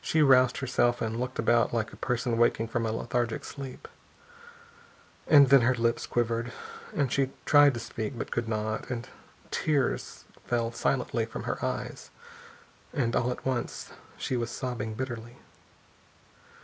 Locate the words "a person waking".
1.92-2.68